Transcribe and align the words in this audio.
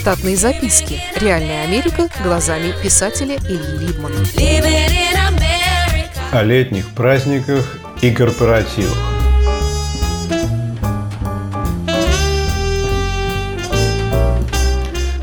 Штатные 0.00 0.34
записки. 0.34 0.98
Реальная 1.20 1.62
Америка 1.64 2.08
глазами 2.24 2.72
писателя 2.82 3.36
Ильи 3.36 3.86
Либмана. 3.86 4.16
О 6.32 6.42
летних 6.42 6.88
праздниках 6.94 7.76
и 8.00 8.10
корпоративах. 8.10 8.96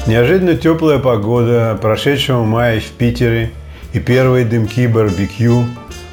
Неожиданно 0.06 0.56
теплая 0.56 1.00
погода 1.00 1.76
прошедшего 1.82 2.44
мая 2.44 2.80
в 2.80 2.92
Питере 2.92 3.50
и 3.94 4.00
первые 4.00 4.46
дымки 4.46 4.86
барбекю 4.86 5.66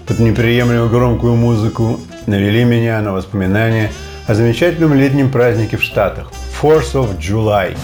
под 0.06 0.20
неприемлемо 0.20 0.88
громкую 0.88 1.34
музыку 1.34 2.00
навели 2.26 2.64
меня 2.64 3.02
на 3.02 3.12
воспоминания 3.12 3.92
о 4.26 4.32
замечательном 4.32 4.94
летнем 4.94 5.30
празднике 5.30 5.76
в 5.76 5.82
Штатах– 5.82 6.32
Force 6.62 6.94
of 6.94 7.18
July. 7.18 7.76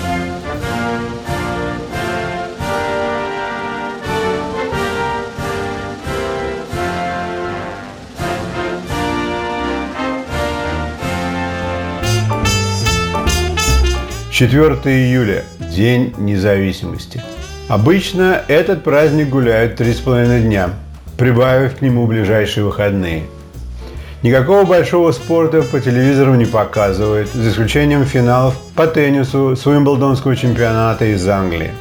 Четвертое 14.40 14.94
июля– 14.94 15.44
День 15.58 16.14
независимости. 16.16 17.20
Обычно 17.68 18.40
этот 18.48 18.82
праздник 18.82 19.28
гуляют 19.28 19.76
три 19.76 19.92
с 19.92 19.98
половиной 19.98 20.40
дня, 20.40 20.70
прибавив 21.18 21.76
к 21.76 21.82
нему 21.82 22.06
ближайшие 22.06 22.64
выходные– 22.64 23.24
Никакого 24.22 24.64
большого 24.64 25.12
спорта 25.12 25.60
по 25.60 25.78
телевизору 25.78 26.36
не 26.36 26.46
показывают, 26.46 27.28
за 27.28 27.50
исключением 27.50 28.06
финалов 28.06 28.54
по 28.74 28.86
теннису 28.86 29.56
с 29.56 29.66
Уимблдонского 29.66 30.34
чемпионата 30.34 31.04
из 31.04 31.28
Англии. 31.28 31.72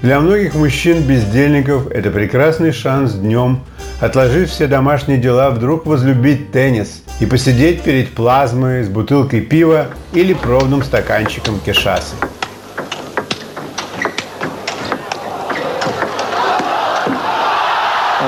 Для 0.00 0.18
многих 0.20 0.54
мужчин-бездельников 0.54 1.90
это 1.90 2.10
прекрасный 2.10 2.72
шанс 2.72 3.12
днем, 3.12 3.60
отложив 4.02 4.50
все 4.50 4.66
домашние 4.66 5.16
дела, 5.16 5.50
вдруг 5.50 5.86
возлюбить 5.86 6.50
теннис 6.50 7.02
и 7.20 7.26
посидеть 7.26 7.82
перед 7.82 8.10
плазмой 8.10 8.82
с 8.82 8.88
бутылкой 8.88 9.40
пива 9.42 9.86
или 10.12 10.34
пробным 10.34 10.82
стаканчиком 10.82 11.60
кешасы. 11.60 12.16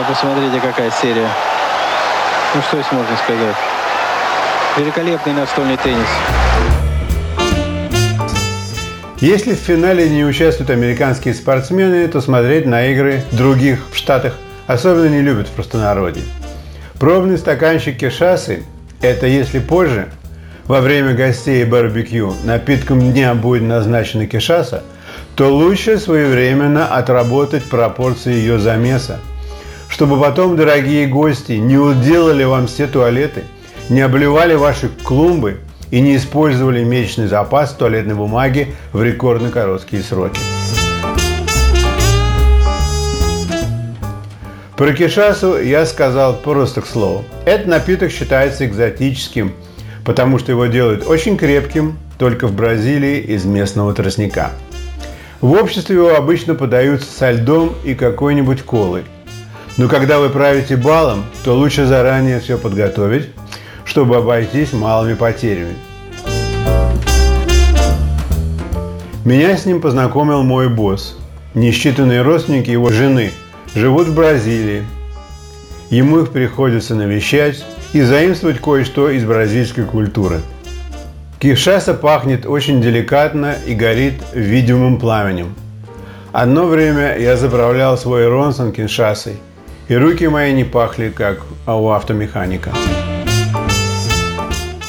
Посмотрите, 0.09 0.61
какая 0.61 0.93
серия. 0.93 1.29
Ну 2.55 2.63
что 2.63 2.77
здесь 2.77 2.93
можно 2.93 3.17
сказать? 3.17 3.57
Великолепный 4.79 5.33
настольный 5.33 5.77
теннис. 5.79 6.07
Если 9.19 9.55
в 9.55 9.59
финале 9.59 10.09
не 10.09 10.25
участвуют 10.25 10.71
американские 10.71 11.35
спортсмены, 11.35 12.07
то 12.07 12.21
смотреть 12.21 12.67
на 12.67 12.87
игры 12.87 13.23
других 13.33 13.81
в 13.91 13.97
Штатах 13.97 14.35
особенно 14.67 15.09
не 15.09 15.21
любят 15.21 15.49
в 15.49 15.53
простонародье. 15.53 16.23
Пробный 16.99 17.39
стаканчик 17.39 17.97
кешасы– 17.97 18.63
это 19.01 19.27
если 19.27 19.59
позже, 19.59 20.09
во 20.67 20.81
время 20.81 21.15
гостей 21.15 21.63
и 21.63 21.65
барбекю, 21.65 22.35
напитком 22.45 23.13
дня 23.13 23.35
будет 23.35 23.63
назначена 23.63 24.27
кешаса, 24.27 24.83
то 25.35 25.55
лучше 25.55 25.99
своевременно 25.99 26.87
отработать 26.87 27.65
пропорции 27.65 28.33
ее 28.33 28.59
замеса– 28.59 29.21
чтобы 29.95 30.21
потом, 30.21 30.57
дорогие 30.57 31.07
гости, 31.07 31.53
не 31.53 31.79
уделали 31.79 32.43
вам 32.43 32.67
все 32.67 32.89
туалеты, 32.89 33.45
не 33.89 34.01
обливали 34.01 34.55
ваши 34.55 34.89
клумбы 34.89 35.59
и 35.93 36.01
не 36.01 36.17
использовали 36.17 36.83
месячный 36.83 37.29
запас 37.29 37.73
туалетной 37.75 38.17
бумаги 38.17 38.75
в 38.93 39.05
рекордно 39.05 39.51
короткие 39.51 40.03
сроки. 40.03 40.41
Про 44.77 44.93
кишасу 44.93 45.61
я 45.61 45.87
сказал 45.87 46.35
просто 46.37 46.81
к 46.81 46.87
слову. 46.87 47.25
Этот 47.47 47.67
напиток 47.67 48.11
считается 48.11 48.67
экзотическим, 48.67 49.53
потому 50.05 50.39
что 50.39 50.53
его 50.53 50.67
делают 50.67 51.07
очень 51.07 51.37
крепким, 51.37 51.99
только 52.19 52.47
в 52.47 52.55
Бразилии 52.55 53.19
из 53.19 53.45
местного 53.45 53.95
тростника. 53.95 54.51
В 55.41 55.53
обществе 55.53 55.97
его 55.97 56.15
обычно 56.15 56.55
подают 56.55 57.03
со 57.03 57.31
льдом 57.31 57.75
и 57.85 57.95
какой-нибудь 57.95 58.63
колой– 58.63 59.05
но 59.77 59.89
когда 59.89 60.21
вы 60.21 60.29
правите 60.29 60.77
балом, 60.77 61.25
то 61.43 61.55
лучше 61.55 61.87
заранее 61.87 62.39
все 62.39 62.57
подготовить, 62.57 63.31
чтобы 63.85 64.17
обойтись 64.17 64.73
малыми 64.73 65.15
потерями. 65.15 65.75
Меня 69.25 69.57
с 69.57 69.67
ним 69.67 69.81
познакомил 69.81 70.45
мой 70.45 70.69
босс. 70.69 71.19
Несчитанные 71.55 72.23
родственники 72.23 72.71
его 72.71 72.91
жены 72.91 73.33
живут 73.75 74.09
в 74.09 74.15
Бразилии. 74.15 74.85
Ему 75.91 76.21
их 76.21 76.31
приходится 76.31 76.95
навещать 76.95 77.65
и 77.93 78.03
заимствовать 78.03 78.61
кое-что 78.61 79.11
из 79.11 79.25
бразильской 79.25 79.85
культуры. 79.85 80.41
Кишаса 81.39 81.95
пахнет 81.95 82.47
очень 82.47 82.81
деликатно 82.81 83.57
и 83.67 83.75
горит 83.75 84.15
видимым 84.33 84.99
пламенем. 84.99 85.55
Одно 86.33 86.67
время 86.67 87.19
я 87.19 87.37
заправлял 87.37 87.99
свой 87.99 88.29
Ронсон 88.29 88.73
Киншасой– 88.73 89.37
и 89.89 89.97
руки 89.97 90.27
мои 90.29 90.53
не 90.53 90.65
пахли, 90.65 91.13
как 91.15 91.41
у 91.67 91.91
автомеханика. 91.91 92.73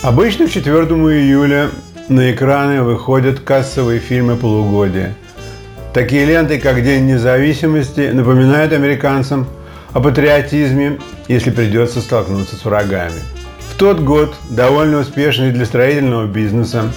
Обычно 0.01 0.47
к 0.47 0.51
4 0.51 0.73
июля 0.73 1.69
на 2.07 2.31
экраны 2.31 2.81
выходят 2.81 3.39
кассовые 3.39 3.99
фильмы 3.99 4.35
полугодия. 4.35 5.15
Такие 5.95 6.25
ленты, 6.25 6.59
как 6.59 6.83
День 6.83 7.05
независимости, 7.05 8.11
напоминают 8.13 8.73
американцам 8.73 9.47
о 9.93 10.01
патриотизме, 10.01 10.99
если 11.29 11.51
придется 11.51 12.01
столкнуться 12.01 12.57
с 12.57 12.65
врагами. 12.65 13.21
В 13.71 13.77
тот 13.77 14.01
год, 14.01 14.35
довольно 14.49 14.99
успешный 14.99 15.51
для 15.51 15.65
строительного 15.65 16.27
бизнеса, 16.27 16.91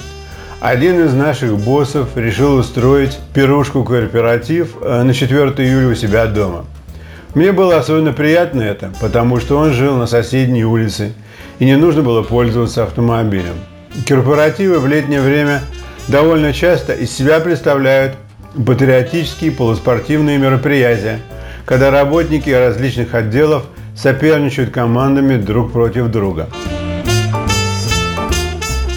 один 0.60 1.04
из 1.04 1.14
наших 1.14 1.56
боссов 1.58 2.16
решил 2.16 2.56
устроить 2.56 3.16
пирушку-кооператив 3.34 4.76
э, 4.82 5.04
на 5.04 5.14
4 5.14 5.50
июля 5.64 5.88
у 5.90 5.94
себя 5.94 6.26
дома– 6.26 6.66
мне 7.34 7.52
было 7.52 7.76
особенно 7.76 8.12
приятно 8.12 8.62
это, 8.62 8.90
потому 9.00 9.38
что 9.38 9.58
он 9.58 9.72
жил 9.72 9.96
на 9.96 10.06
соседней 10.06 10.64
улице, 10.64 11.12
и 11.60 11.66
не 11.66 11.76
нужно 11.76 12.02
было 12.02 12.22
пользоваться 12.22 12.82
автомобилем. 12.82 13.54
Корпоративы 14.08 14.80
в 14.80 14.86
летнее 14.86 15.20
время 15.20 15.60
довольно 16.08 16.52
часто 16.52 16.94
из 16.94 17.12
себя 17.12 17.38
представляют 17.40 18.14
патриотические 18.54 19.52
полуспортивные 19.52 20.38
мероприятия, 20.38 21.20
когда 21.64 21.90
работники 21.90 22.50
различных 22.50 23.14
отделов 23.14 23.64
соперничают 23.96 24.70
командами 24.70 25.36
друг 25.36 25.72
против 25.72 26.08
друга. 26.08 26.48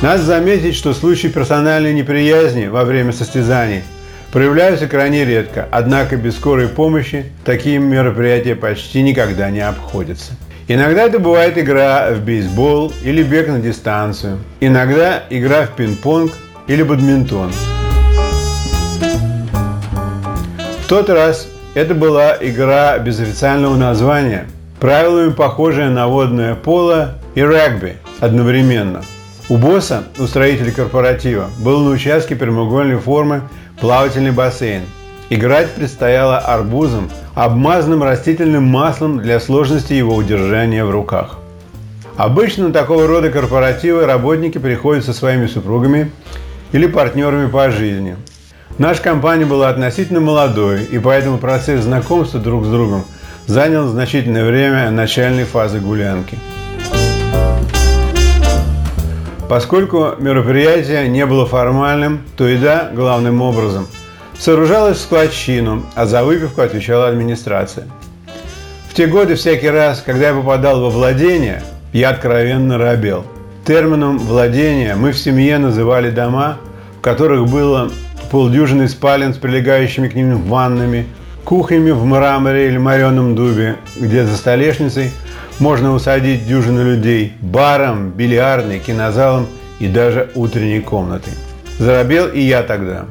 Надо 0.02 0.24
заметить, 0.24 0.76
что 0.76 0.94
случаи 0.94 1.28
персональной 1.28 1.94
неприязни 1.94 2.68
во 2.68 2.84
время 2.84 3.12
состязаний– 3.12 3.84
проявляются 4.32 4.88
крайне 4.88 5.26
редко, 5.26 5.68
однако 5.72 6.16
без 6.16 6.36
скорой 6.36 6.68
помощи 6.70 7.26
такие 7.44 7.80
мероприятия 7.80 8.56
почти 8.56 9.02
никогда 9.02 9.50
не 9.50 9.60
обходятся. 9.60 10.34
Иногда 10.68 11.04
это 11.04 11.20
бывает 11.20 11.58
игра 11.58 12.12
в 12.12 12.24
бейсбол 12.24 12.94
или 13.04 13.24
бег 13.24 13.50
на 13.50 13.60
дистанцию. 13.60 14.40
Иногда 14.62 15.24
игра 15.30 15.66
в 15.66 15.76
пинг-понг 15.76 16.32
или 16.68 16.84
бадминтон. 16.84 17.52
Тот 20.92 21.10
раз 21.10 21.48
это 21.74 21.96
была 21.96 22.36
игра 22.42 22.98
без 22.98 23.18
официального 23.22 23.78
названия, 23.78 24.48
правилами 24.78 25.32
похожая 25.32 25.90
на 25.90 26.10
водное 26.10 26.54
поло 26.54 27.14
и 27.34 27.40
регби 27.40 27.96
одновременно. 28.20 29.02
У 29.48 29.56
босса, 29.56 30.04
у 30.20 30.24
строителя 30.24 30.74
корпоратива, 30.74 31.46
был 31.60 31.80
на 31.80 31.92
участке 31.92 32.36
прямоугольной 32.36 32.98
формы 32.98 33.44
плавательный 33.80 34.32
бассейн. 34.32 34.82
Играть 35.30 35.72
предстояло 35.72 36.40
арбузом, 36.40 37.10
обмазанным 37.36 38.04
растительным 38.04 38.66
маслом 38.66 39.22
для 39.22 39.40
сложности 39.40 39.94
его 39.94 40.14
удержания 40.14 40.84
в 40.84 40.92
руках. 40.92 41.38
Обычно 42.18 42.68
на 42.68 42.74
такого 42.74 43.08
рода 43.08 43.30
корпоративы 43.30 44.06
работники 44.06 44.58
приходят 44.58 45.06
со 45.06 45.14
своими 45.14 45.48
супругами 45.48 46.12
или 46.74 46.86
партнерами 46.86 47.48
по 47.48 47.72
жизни. 47.72 48.18
Наша 48.78 49.02
компания 49.02 49.46
была 49.46 49.70
относительно 49.70 50.20
молодой, 50.20 50.84
и 50.84 51.00
поэтому 51.00 51.38
процесс 51.38 51.84
знакомства 51.84 52.40
друг 52.40 52.66
с 52.66 52.70
другом 52.70 53.06
занял 53.48 53.88
значительное 53.88 54.46
время 54.46 54.92
начальной 54.92 55.46
фазы 55.46 55.80
гулянки– 55.80 56.38
Поскольку 59.52 60.16
мероприятие 60.18 61.10
не 61.10 61.26
было 61.26 61.46
формальным, 61.46 62.22
то 62.38 62.48
еда, 62.48 62.90
главным 62.94 63.42
образом, 63.42 63.86
сооружалась 64.40 65.00
в 65.00 65.02
складчину, 65.02 65.86
а 65.94 66.06
за 66.06 66.24
выпивку 66.24 66.62
отвечала 66.62 67.10
администрация. 67.10 67.86
В 68.90 68.94
те 68.94 69.08
годы 69.08 69.36
всякий 69.36 69.70
раз, 69.70 70.02
когда 70.06 70.30
я 70.30 70.34
попадал 70.34 70.80
во 70.80 70.90
владение, 70.90 71.64
я 71.92 72.12
откровенно 72.12 72.78
робел. 72.78 73.26
Термином 73.68 74.20
«владение» 74.20 74.96
мы 74.96 75.12
в 75.12 75.18
семье 75.18 75.58
называли 75.58 76.12
дома, 76.12 76.58
в 77.00 77.02
которых 77.02 77.50
было 77.50 77.92
полдюжины 78.32 78.88
спален 78.88 79.34
с 79.34 79.38
прилегающими 79.38 80.08
к 80.08 80.16
ним 80.16 80.38
ваннами, 80.44 81.06
кухнями 81.44 81.92
в 81.92 82.06
мраморе 82.06 82.68
или 82.68 82.78
мореном 82.78 83.36
дубе, 83.36 83.76
где 84.00 84.24
за 84.24 84.38
столешницей 84.38 85.12
можно 85.60 85.94
усадить 85.94 86.48
дюжину 86.48 86.84
людей, 86.84 87.34
баром, 87.42 88.12
бильярдной, 88.12 88.80
кинозалом 88.80 89.48
и 89.80 89.88
даже 89.88 90.32
утренней 90.34 90.80
комнатой. 90.80 91.34
Заробел 91.78 92.30
и 92.30 92.40
я 92.40 92.64
тогда. 92.64 93.06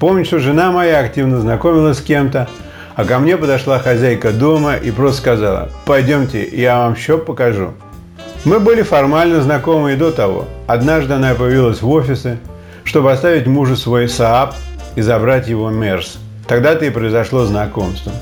Помню, 0.00 0.24
что 0.24 0.38
жена 0.38 0.72
моя 0.72 1.00
активно 1.00 1.38
знакомилась 1.38 1.98
с 1.98 2.02
кем-то, 2.02 2.48
а 2.94 3.04
ко 3.04 3.18
мне 3.18 3.36
подошла 3.36 3.78
хозяйка 3.78 4.32
дома 4.32 4.76
и 4.76 4.90
просто 4.90 5.20
сказала, 5.20 5.68
пойдемте, 5.84 6.48
я 6.50 6.78
вам 6.78 6.94
все 6.94 7.18
покажу. 7.18 7.72
Мы 8.46 8.58
были 8.58 8.80
формально 8.80 9.42
знакомы 9.42 9.92
и 9.92 9.96
до 9.96 10.12
того. 10.12 10.46
Однажды 10.66 11.12
она 11.12 11.34
появилась 11.34 11.82
в 11.82 11.90
офисе, 11.90 12.38
чтобы 12.84 13.12
оставить 13.12 13.46
мужу 13.46 13.76
свой 13.76 14.06
Saab 14.06 14.54
и 14.96 15.00
забрать 15.00 15.48
его 15.48 15.70
Мерс. 15.70 16.18
Тогда-то 16.46 16.84
и 16.84 16.90
произошло 16.90 17.44
знакомство. 17.44 18.12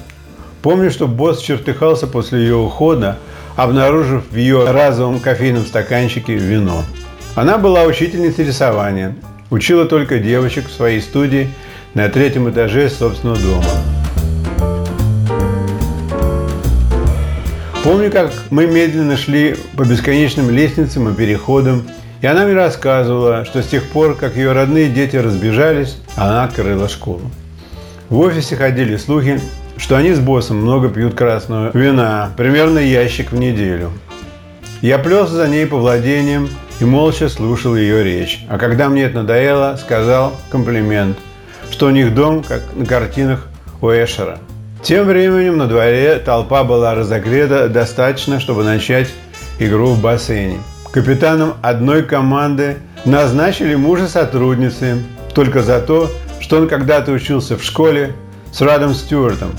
Помню, 0.62 0.90
что 0.90 1.08
босс 1.08 1.40
чертыхался 1.40 2.06
после 2.06 2.40
ее 2.40 2.56
ухода, 2.56 3.18
обнаружив 3.56 4.24
в 4.30 4.36
ее 4.36 4.70
разовом 4.70 5.18
кофейном 5.18 5.64
стаканчике 5.64 6.34
вино. 6.34 6.84
Она 7.34 7.58
была 7.58 7.84
учительницей 7.84 8.44
рисования, 8.44 9.16
учила 9.50 9.86
только 9.86 10.18
девочек 10.18 10.68
в 10.68 10.72
своей 10.72 11.00
студии 11.00 11.50
на 11.94 12.08
третьем 12.08 12.50
этаже 12.50 12.88
собственного 12.90 13.38
дома. 13.38 13.64
Помню, 17.82 18.10
как 18.10 18.32
мы 18.50 18.66
медленно 18.66 19.16
шли 19.16 19.56
по 19.76 19.84
бесконечным 19.84 20.50
лестницам 20.50 21.08
и 21.08 21.14
переходам, 21.14 21.88
и 22.20 22.26
она 22.26 22.44
мне 22.44 22.54
рассказывала, 22.54 23.44
что 23.44 23.62
с 23.62 23.66
тех 23.66 23.88
пор, 23.88 24.16
как 24.16 24.36
ее 24.36 24.52
родные 24.52 24.88
дети 24.88 25.16
разбежались, 25.16 25.98
она 26.16 26.44
открыла 26.44 26.88
школу. 26.88 27.22
В 28.08 28.18
офисе 28.18 28.56
ходили 28.56 28.96
слухи, 28.96 29.40
что 29.76 29.96
они 29.96 30.12
с 30.12 30.18
боссом 30.18 30.58
много 30.58 30.88
пьют 30.88 31.14
красного 31.14 31.70
вина, 31.72 32.30
примерно 32.36 32.78
ящик 32.78 33.32
в 33.32 33.36
неделю. 33.36 33.92
Я 34.82 34.98
плелся 34.98 35.34
за 35.34 35.48
ней 35.48 35.66
по 35.66 35.76
владениям 35.76 36.48
и 36.80 36.84
молча 36.84 37.28
слушал 37.28 37.76
ее 37.76 38.02
речь. 38.02 38.44
А 38.48 38.58
когда 38.58 38.88
мне 38.88 39.04
это 39.04 39.16
надоело, 39.16 39.76
сказал 39.80 40.34
комплимент, 40.50 41.16
что 41.70 41.86
у 41.86 41.90
них 41.90 42.14
дом, 42.14 42.42
как 42.42 42.62
на 42.74 42.86
картинах 42.86 43.46
у 43.80 43.88
Эшера– 43.88 44.38
тем 44.82 45.06
временем 45.06 45.58
на 45.58 45.66
дворе 45.66 46.18
толпа 46.24 46.64
была 46.64 46.94
разогрета 46.94 47.68
достаточно, 47.68 48.40
чтобы 48.40 48.64
начать 48.64 49.08
игру 49.58 49.88
в 49.88 50.00
бассейне. 50.00 50.58
Капитаном 50.92 51.54
одной 51.62 52.02
команды 52.02 52.78
назначили 53.04 53.76
мужа 53.76 54.08
сотрудницы 54.08 54.98
только 55.34 55.62
за 55.62 55.80
то, 55.80 56.10
что 56.40 56.58
он 56.58 56.68
когда-то 56.68 57.12
учился 57.12 57.56
в 57.56 57.62
школе 57.62 58.12
с 58.50 58.60
Радом 58.60 58.94
Стюартом 58.94 59.52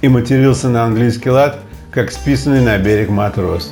и 0.00 0.08
матерился 0.08 0.70
на 0.70 0.84
английский 0.84 1.28
лад, 1.28 1.58
как 1.90 2.10
списанный 2.10 2.62
на 2.62 2.78
берег 2.78 3.10
матрос. 3.10 3.70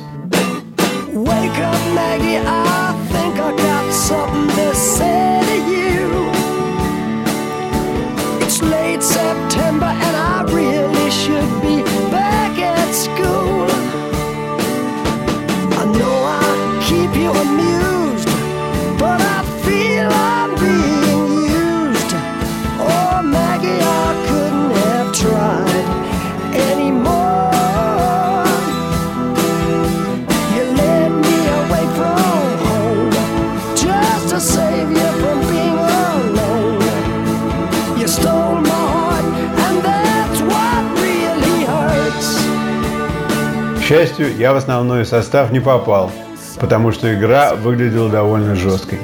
Счастью, 43.87 44.35
я 44.35 44.51
в 44.51 44.57
основной 44.57 45.05
состав 45.05 45.49
не 45.53 45.61
попал, 45.61 46.11
потому 46.59 46.91
что 46.91 47.13
игра 47.13 47.55
выглядела 47.55 48.09
довольно 48.09 48.53
жесткой. 48.53 48.99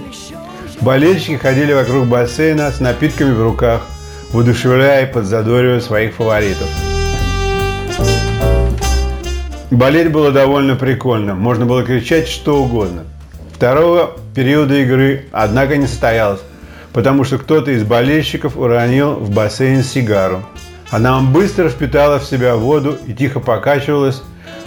Болельщики 0.81 1.37
ходили 1.37 1.71
вокруг 1.71 2.05
бассейна 2.05 2.69
с 2.69 2.81
напитками 2.81 3.33
в 3.33 3.41
руках, 3.41 3.87
воодушевляя 4.33 5.05
и 5.05 5.13
подзадоривая 5.13 5.79
своих 5.79 6.15
фаворитов. 6.15 6.67
Болеть 9.71 10.11
было 10.11 10.33
довольно 10.33 10.75
прикольно, 10.75 11.33
можно 11.33 11.65
было 11.65 11.83
кричать 11.83 12.27
что 12.27 12.61
угодно. 12.61 13.03
Второго 13.53 14.17
периода 14.35 14.75
игры, 14.75 15.27
однако, 15.31 15.77
не 15.77 15.87
состоялось, 15.87 16.41
потому 16.91 17.23
что 17.23 17.37
кто-то 17.37 17.71
из 17.71 17.83
болельщиков 17.83 18.57
уронил 18.57 19.13
в 19.13 19.29
бассейн 19.29 19.81
сигару. 19.81 20.43
Она 20.91 21.21
быстро 21.21 21.69
впитала 21.69 22.19
в 22.19 22.25
себя 22.25 22.57
воду 22.57 22.97
и 23.07 23.13
тихо 23.13 23.39
покачивалась, 23.39 24.21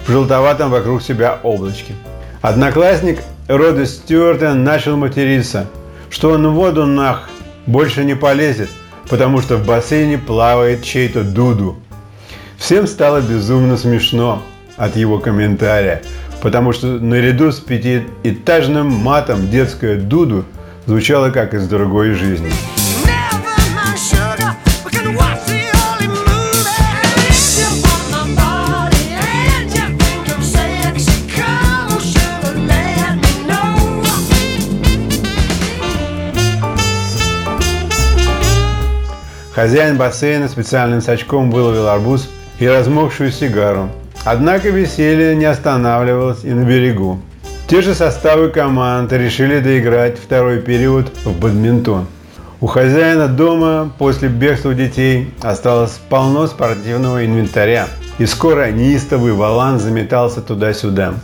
в 0.07 0.11
желтоватом 0.11 0.71
вокруг 0.71 1.01
себя 1.01 1.39
облачке. 1.43 1.93
Одноклассник 2.41 3.19
Рода 3.47 3.85
Стюарта 3.85 4.53
начал 4.53 4.97
материться, 4.97 5.67
что 6.09 6.31
он 6.31 6.47
в 6.47 6.53
воду 6.53 6.85
нах 6.85 7.29
больше 7.65 8.05
не 8.05 8.15
полезет, 8.15 8.69
потому 9.09 9.41
что 9.41 9.57
в 9.57 9.65
бассейне 9.65 10.17
плавает 10.17 10.83
чей-то 10.83 11.23
дуду. 11.23 11.77
Всем 12.57 12.87
стало 12.87 13.21
безумно 13.21 13.77
смешно 13.77 14.41
от 14.77 14.95
его 14.95 15.19
комментария, 15.19 16.01
потому 16.41 16.71
что 16.71 16.87
наряду 16.87 17.51
с 17.51 17.59
пятиэтажным 17.59 18.87
матом 18.87 19.49
детская 19.49 19.97
дуду 19.97 20.45
звучала 20.85 21.29
как 21.29 21.53
из 21.53 21.67
другой 21.67 22.13
жизни. 22.13 22.51
Хозяин 39.57 39.97
бассейна 39.97 40.49
специальным 40.49 41.01
сачком 41.01 41.49
выловил 41.49 41.87
арбуз 41.87 42.29
и 42.59 42.67
размокшую 42.67 43.31
сигару. 43.31 43.89
Однако 44.23 44.69
веселье 44.69 45.35
не 45.35 45.45
останавливалось 45.45 46.43
и 46.43 46.51
на 46.51 46.63
берегу. 46.63 47.19
Те 47.67 47.81
же 47.81 47.95
составы 47.95 48.49
команд 48.49 49.11
решили 49.11 49.59
доиграть 49.59 50.19
второй 50.19 50.61
период 50.61 51.11
в 51.25 51.39
бадминтон. 51.39 52.05
У 52.61 52.67
хозяина 52.67 53.27
дома 53.27 53.91
после 53.97 54.29
бегства 54.29 54.75
детей 54.75 55.33
осталось 55.41 55.99
полно 56.07 56.45
спортивного 56.45 57.25
инвентаря. 57.25 57.87
И 58.19 58.27
скоро 58.27 58.69
неистовый 58.69 59.33
валан 59.33 59.79
заметался 59.79 60.41
туда-сюда. 60.41 61.15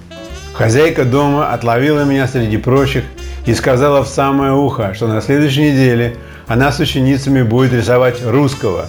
Хозяйка 0.53 1.05
дома 1.05 1.53
отловила 1.53 2.03
меня 2.03 2.27
среди 2.27 2.57
прочих 2.57 3.03
и 3.45 3.53
сказала 3.53 4.03
в 4.03 4.07
самое 4.07 4.53
ухо, 4.53 4.95
что 4.95 5.05
на 5.05 5.21
следующей 5.21 5.71
неделе 5.71 6.17
она 6.47 6.71
с 6.71 6.79
ученицами 6.79 7.41
будет 7.41 7.73
рисовать 7.73 8.23
русского 8.25 8.87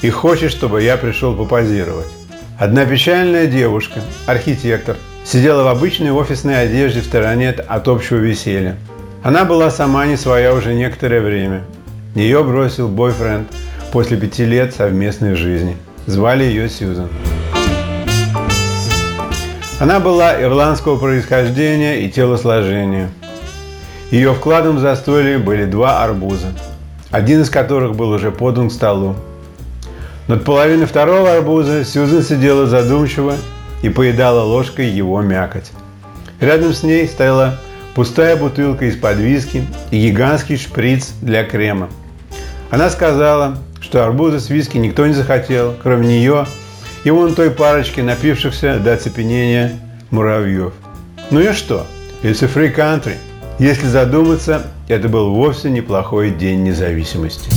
и 0.00 0.10
хочет, 0.10 0.50
чтобы 0.50 0.82
я 0.82 0.96
пришел 0.96 1.34
попозировать. 1.34 2.06
Одна 2.58 2.86
печальная 2.86 3.46
девушка, 3.46 4.00
архитектор, 4.26 4.96
сидела 5.24 5.64
в 5.64 5.68
обычной 5.68 6.12
офисной 6.12 6.62
одежде 6.62 7.00
в 7.00 7.04
стороне 7.04 7.50
от 7.50 7.88
общего 7.88 8.16
веселья. 8.16 8.76
Она 9.22 9.44
была 9.44 9.70
сама 9.70 10.06
не 10.06 10.16
своя 10.16 10.54
уже 10.54 10.74
некоторое 10.74 11.20
время. 11.20 11.64
Ее 12.14 12.42
бросил 12.44 12.88
бойфренд 12.88 13.48
после 13.92 14.16
пяти 14.16 14.44
лет 14.44 14.74
совместной 14.74 15.34
жизни. 15.34 15.76
Звали 16.06 16.44
ее 16.44 16.68
Сьюзан. 16.68 17.08
Она 19.80 19.98
была 19.98 20.40
ирландского 20.40 20.96
происхождения 20.96 22.00
и 22.00 22.10
телосложения. 22.10 23.10
Ее 24.10 24.32
вкладом 24.34 24.76
в 24.76 24.80
застолье 24.80 25.38
были 25.38 25.64
два 25.64 26.04
арбуза– 26.04 26.52
один 27.14 27.42
из 27.42 27.48
которых 27.48 27.94
был 27.94 28.10
уже 28.10 28.32
подан 28.32 28.68
к 28.68 28.72
столу. 28.72 29.14
Над 30.26 30.44
половиной 30.44 30.86
второго 30.86 31.32
арбуза 31.32 31.84
Сьюзен 31.84 32.24
сидела 32.24 32.66
задумчиво 32.66 33.36
и 33.82 33.88
поедала 33.88 34.42
ложкой 34.42 34.88
его 34.88 35.22
мякоть. 35.22 35.70
Рядом 36.40 36.72
с 36.74 36.82
ней 36.82 37.06
стояла 37.06 37.60
пустая 37.94 38.34
бутылка 38.34 38.86
из-под 38.86 39.18
виски 39.18 39.64
и 39.92 40.08
гигантский 40.08 40.56
шприц 40.56 41.12
для 41.22 41.44
крема. 41.44 41.88
Она 42.70 42.90
сказала, 42.90 43.58
что 43.80 44.04
арбуза 44.04 44.40
с 44.40 44.50
виски 44.50 44.76
никто 44.76 45.06
не 45.06 45.14
захотел, 45.14 45.72
кроме 45.80 46.08
нее 46.08 46.46
и 47.04 47.12
вон 47.12 47.36
той 47.36 47.52
парочки 47.52 48.00
напившихся 48.00 48.80
до 48.80 48.92
оцепенения 48.92 49.78
муравьев. 50.10 50.72
Ну 51.30 51.38
и 51.38 51.52
что? 51.52 51.86
It's 52.24 52.42
a 52.42 52.48
free 52.48 52.74
country– 52.74 53.14
если 53.58 53.86
задуматься, 53.86 54.66
это 54.88 55.08
был 55.08 55.34
вовсе 55.34 55.70
неплохой 55.70 56.30
день 56.30 56.62
независимости. 56.62 57.50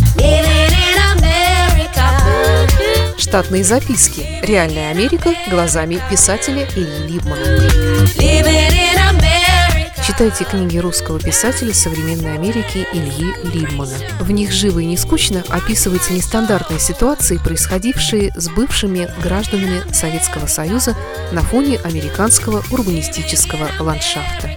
Штатные 3.18 3.64
записки. 3.64 4.26
Реальная 4.42 4.92
Америка 4.92 5.32
глазами 5.50 6.00
писателя 6.10 6.66
Ильи 6.76 7.08
Либмана. 7.08 7.44
Читайте 10.06 10.46
книги 10.46 10.78
русского 10.78 11.20
писателя 11.20 11.74
современной 11.74 12.36
Америки 12.36 12.88
Ильи 12.94 13.34
Либмана. 13.44 13.98
В 14.22 14.32
них 14.32 14.52
живо 14.54 14.80
и 14.80 14.86
не 14.86 14.96
скучно 14.96 15.44
описываются 15.50 16.14
нестандартные 16.14 16.80
ситуации, 16.80 17.38
происходившие 17.38 18.32
с 18.36 18.50
бывшими 18.50 19.10
гражданами 19.22 19.82
Советского 19.92 20.48
Союза 20.48 20.96
на 21.34 21.42
фоне 21.42 21.78
американского 21.84 22.64
урбанистического 22.72 23.70
ландшафта. 23.80 24.57